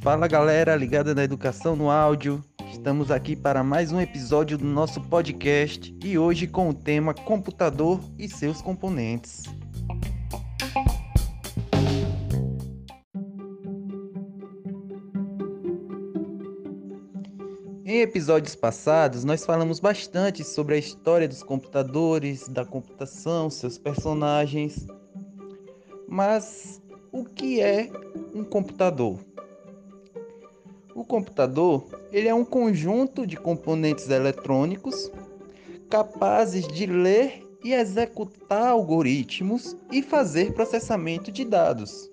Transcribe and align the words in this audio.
Fala 0.00 0.26
galera 0.26 0.74
ligada 0.74 1.14
na 1.14 1.22
educação 1.22 1.76
no 1.76 1.90
áudio. 1.90 2.42
Estamos 2.72 3.10
aqui 3.10 3.36
para 3.36 3.62
mais 3.62 3.92
um 3.92 4.00
episódio 4.00 4.56
do 4.56 4.64
nosso 4.64 5.00
podcast 5.02 5.94
e 6.02 6.18
hoje 6.18 6.46
com 6.46 6.70
o 6.70 6.74
tema 6.74 7.12
computador 7.12 8.00
e 8.18 8.28
seus 8.28 8.62
componentes. 8.62 9.42
Em 17.84 18.00
episódios 18.00 18.54
passados, 18.54 19.24
nós 19.24 19.44
falamos 19.44 19.78
bastante 19.80 20.44
sobre 20.44 20.74
a 20.74 20.78
história 20.78 21.28
dos 21.28 21.42
computadores, 21.42 22.48
da 22.48 22.64
computação, 22.64 23.50
seus 23.50 23.76
personagens. 23.76 24.86
Mas 26.08 26.80
o 27.12 27.22
que 27.22 27.60
é 27.60 27.90
um 28.34 28.42
computador? 28.42 29.18
O 30.94 31.04
computador, 31.04 31.84
ele 32.10 32.26
é 32.26 32.34
um 32.34 32.46
conjunto 32.46 33.26
de 33.26 33.36
componentes 33.36 34.08
eletrônicos 34.08 35.12
capazes 35.90 36.66
de 36.66 36.86
ler 36.86 37.46
e 37.62 37.72
executar 37.72 38.68
algoritmos 38.68 39.76
e 39.92 40.02
fazer 40.02 40.54
processamento 40.54 41.30
de 41.30 41.44
dados. 41.44 42.10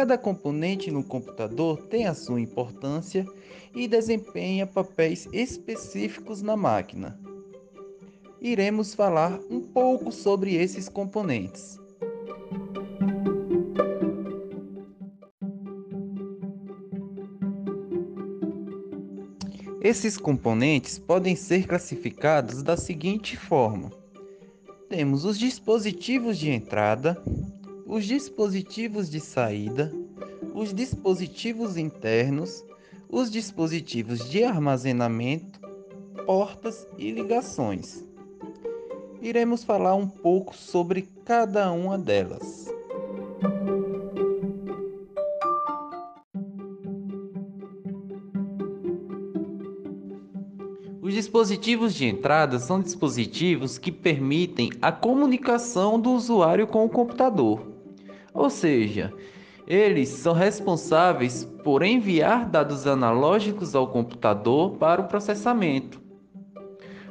Cada 0.00 0.16
componente 0.16 0.90
no 0.90 1.04
computador 1.04 1.82
tem 1.88 2.06
a 2.06 2.14
sua 2.14 2.40
importância 2.40 3.26
e 3.74 3.86
desempenha 3.86 4.66
papéis 4.66 5.28
específicos 5.30 6.40
na 6.40 6.56
máquina 6.56 7.20
iremos 8.40 8.94
falar 8.94 9.38
um 9.50 9.60
pouco 9.60 10.10
sobre 10.10 10.54
esses 10.54 10.88
componentes. 10.88 11.78
Esses 19.82 20.16
componentes 20.16 20.98
podem 20.98 21.36
ser 21.36 21.66
classificados 21.66 22.62
da 22.62 22.74
seguinte 22.74 23.36
forma: 23.36 23.90
temos 24.88 25.26
os 25.26 25.38
dispositivos 25.38 26.38
de 26.38 26.50
entrada, 26.50 27.22
os 27.90 28.04
dispositivos 28.04 29.10
de 29.10 29.18
saída, 29.18 29.92
os 30.54 30.72
dispositivos 30.72 31.76
internos, 31.76 32.64
os 33.08 33.28
dispositivos 33.28 34.30
de 34.30 34.44
armazenamento, 34.44 35.58
portas 36.24 36.86
e 36.96 37.10
ligações 37.10 38.08
iremos 39.20 39.62
falar 39.64 39.94
um 39.94 40.08
pouco 40.08 40.56
sobre 40.56 41.02
cada 41.24 41.70
uma 41.72 41.98
delas. 41.98 42.72
Os 51.02 51.14
dispositivos 51.14 51.92
de 51.92 52.06
entrada 52.06 52.58
são 52.60 52.80
dispositivos 52.80 53.78
que 53.78 53.90
permitem 53.90 54.70
a 54.80 54.92
comunicação 54.92 56.00
do 56.00 56.12
usuário 56.12 56.68
com 56.68 56.84
o 56.84 56.88
computador. 56.88 57.79
Ou 58.32 58.48
seja, 58.48 59.12
eles 59.66 60.08
são 60.08 60.32
responsáveis 60.32 61.44
por 61.62 61.82
enviar 61.82 62.48
dados 62.48 62.86
analógicos 62.86 63.74
ao 63.74 63.88
computador 63.88 64.72
para 64.76 65.00
o 65.00 65.08
processamento. 65.08 66.00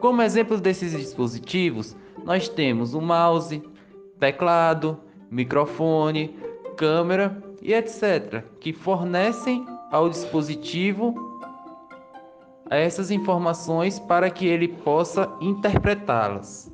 Como 0.00 0.22
exemplos 0.22 0.60
desses 0.60 0.92
dispositivos, 0.92 1.96
nós 2.24 2.48
temos 2.48 2.94
o 2.94 3.00
mouse, 3.00 3.62
teclado, 4.18 4.98
microfone, 5.30 6.36
câmera 6.76 7.42
e 7.60 7.72
etc., 7.72 8.42
que 8.58 8.72
fornecem 8.72 9.64
ao 9.90 10.08
dispositivo 10.08 11.14
essas 12.70 13.10
informações 13.10 13.98
para 14.00 14.30
que 14.30 14.46
ele 14.46 14.68
possa 14.68 15.30
interpretá-las. 15.40 16.71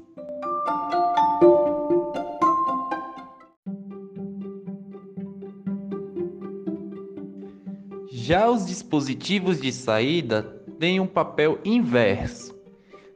Já 8.20 8.50
os 8.50 8.66
dispositivos 8.66 9.60
de 9.60 9.72
saída 9.72 10.42
têm 10.78 10.98
um 10.98 11.06
papel 11.06 11.60
inverso. 11.64 12.52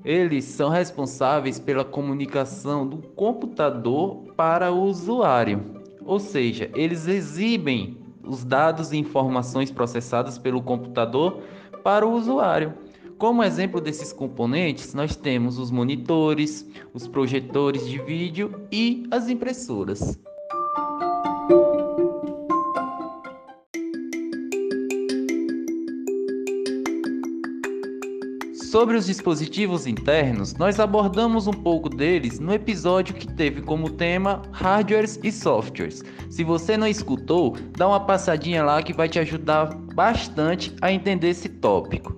Eles 0.04 0.44
são 0.44 0.70
responsáveis 0.70 1.58
pela 1.58 1.84
comunicação 1.84 2.86
do 2.86 2.98
computador 2.98 4.32
para 4.36 4.70
o 4.70 4.84
usuário, 4.84 5.82
ou 6.04 6.20
seja, 6.20 6.70
eles 6.72 7.08
exibem 7.08 7.98
os 8.24 8.44
dados 8.44 8.92
e 8.92 8.96
informações 8.96 9.72
processadas 9.72 10.38
pelo 10.38 10.62
computador 10.62 11.42
para 11.82 12.06
o 12.06 12.12
usuário. 12.14 12.72
Como 13.18 13.42
exemplo 13.42 13.80
desses 13.80 14.12
componentes, 14.12 14.94
nós 14.94 15.16
temos 15.16 15.58
os 15.58 15.72
monitores, 15.72 16.64
os 16.94 17.08
projetores 17.08 17.88
de 17.88 17.98
vídeo 17.98 18.54
e 18.70 19.04
as 19.10 19.28
impressoras. 19.28 20.18
Sobre 28.72 28.96
os 28.96 29.04
dispositivos 29.04 29.86
internos, 29.86 30.54
nós 30.54 30.80
abordamos 30.80 31.46
um 31.46 31.52
pouco 31.52 31.90
deles 31.90 32.40
no 32.40 32.54
episódio 32.54 33.14
que 33.14 33.26
teve 33.26 33.60
como 33.60 33.90
tema 33.90 34.40
hardwares 34.50 35.20
e 35.22 35.30
softwares. 35.30 36.02
Se 36.30 36.42
você 36.42 36.74
não 36.78 36.86
escutou, 36.86 37.54
dá 37.76 37.86
uma 37.86 38.00
passadinha 38.00 38.64
lá 38.64 38.82
que 38.82 38.94
vai 38.94 39.10
te 39.10 39.18
ajudar 39.18 39.74
bastante 39.94 40.74
a 40.80 40.90
entender 40.90 41.28
esse 41.28 41.50
tópico. 41.50 42.16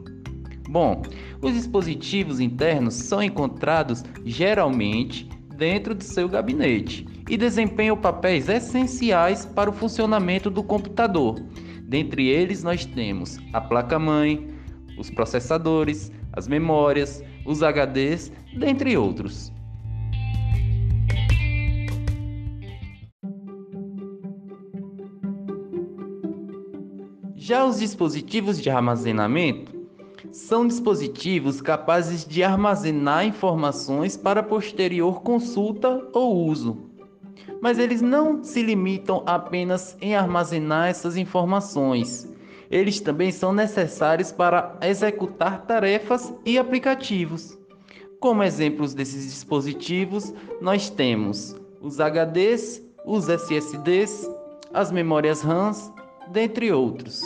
Bom, 0.68 1.02
os 1.42 1.54
dispositivos 1.54 2.38
internos 2.38 2.94
são 2.94 3.20
encontrados 3.20 4.04
geralmente 4.24 5.28
dentro 5.56 5.92
do 5.92 6.04
seu 6.04 6.28
gabinete 6.28 7.04
e 7.28 7.36
desempenham 7.36 7.96
papéis 7.96 8.48
essenciais 8.48 9.44
para 9.44 9.68
o 9.68 9.72
funcionamento 9.72 10.48
do 10.48 10.62
computador. 10.62 11.34
Dentre 11.82 12.28
eles, 12.28 12.62
nós 12.62 12.86
temos 12.86 13.40
a 13.52 13.60
placa-mãe, 13.60 14.54
os 14.96 15.10
processadores, 15.10 16.12
as 16.36 16.48
memórias, 16.48 17.22
os 17.44 17.62
HDs, 17.62 18.32
dentre 18.56 18.96
outros. 18.96 19.52
Já 27.36 27.64
os 27.64 27.78
dispositivos 27.78 28.60
de 28.60 28.70
armazenamento 28.70 29.74
são 30.32 30.66
dispositivos 30.66 31.60
capazes 31.60 32.24
de 32.24 32.42
armazenar 32.42 33.26
informações 33.26 34.16
para 34.16 34.42
posterior 34.42 35.22
consulta 35.22 36.08
ou 36.12 36.46
uso. 36.46 36.90
Mas 37.60 37.78
eles 37.78 38.00
não 38.00 38.42
se 38.42 38.62
limitam 38.62 39.22
apenas 39.26 39.96
em 40.00 40.16
armazenar 40.16 40.88
essas 40.88 41.16
informações 41.16 42.32
eles 42.70 43.00
também 43.00 43.30
são 43.30 43.52
necessários 43.52 44.32
para 44.32 44.76
executar 44.82 45.66
tarefas 45.66 46.32
e 46.44 46.58
aplicativos. 46.58 47.58
Como 48.20 48.42
exemplos 48.42 48.94
desses 48.94 49.24
dispositivos, 49.24 50.32
nós 50.60 50.88
temos 50.88 51.56
os 51.80 51.98
HDs, 52.00 52.82
os 53.04 53.28
SSDs, 53.28 54.30
as 54.72 54.90
memórias 54.90 55.42
RAMs, 55.42 55.92
dentre 56.32 56.72
outros. 56.72 57.20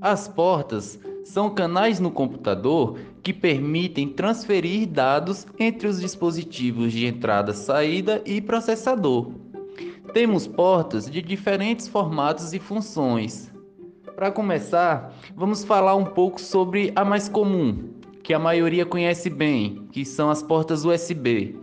As 0.00 0.28
portas 0.28 0.98
são 1.24 1.48
canais 1.48 2.00
no 2.00 2.10
computador 2.10 2.98
que 3.22 3.32
permitem 3.32 4.08
transferir 4.08 4.88
dados 4.88 5.46
entre 5.58 5.86
os 5.86 6.00
dispositivos 6.00 6.92
de 6.92 7.06
entrada, 7.06 7.52
saída 7.52 8.20
e 8.26 8.40
processador. 8.40 9.32
Temos 10.12 10.46
portas 10.46 11.10
de 11.10 11.22
diferentes 11.22 11.88
formatos 11.88 12.52
e 12.52 12.58
funções. 12.58 13.50
Para 14.16 14.30
começar, 14.30 15.14
vamos 15.34 15.64
falar 15.64 15.94
um 15.94 16.04
pouco 16.04 16.40
sobre 16.40 16.92
a 16.94 17.04
mais 17.04 17.28
comum, 17.28 17.90
que 18.22 18.34
a 18.34 18.38
maioria 18.38 18.84
conhece 18.84 19.30
bem, 19.30 19.86
que 19.90 20.04
são 20.04 20.28
as 20.28 20.42
portas 20.42 20.84
USB. 20.84 21.56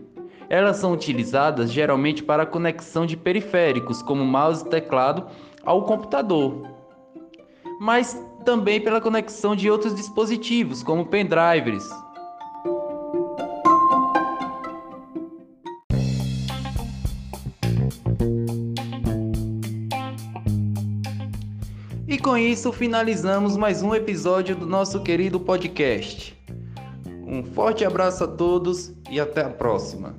Elas 0.49 0.77
são 0.77 0.93
utilizadas 0.93 1.71
geralmente 1.71 2.23
para 2.23 2.43
a 2.43 2.45
conexão 2.45 3.05
de 3.05 3.15
periféricos, 3.15 4.01
como 4.01 4.25
mouse 4.25 4.65
e 4.65 4.69
teclado, 4.69 5.27
ao 5.63 5.83
computador 5.83 6.78
mas 7.79 8.21
também 8.43 8.81
pela 8.81 8.99
conexão 8.99 9.55
de 9.55 9.71
outros 9.71 9.95
dispositivos, 9.95 10.83
como 10.83 11.05
pendrives. 11.05 11.89
E 22.07 22.17
com 22.17 22.37
isso 22.37 22.73
finalizamos 22.73 23.55
mais 23.55 23.81
um 23.81 23.95
episódio 23.95 24.55
do 24.55 24.65
nosso 24.65 25.01
querido 25.01 25.39
podcast. 25.39 26.37
Um 27.25 27.43
forte 27.43 27.85
abraço 27.85 28.23
a 28.23 28.27
todos 28.27 28.91
e 29.09 29.19
até 29.19 29.43
a 29.43 29.49
próxima. 29.49 30.15